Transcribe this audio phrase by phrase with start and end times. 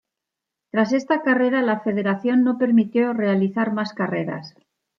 [0.71, 4.55] Tras esta carrera la Federación no permitió realizar más carreras.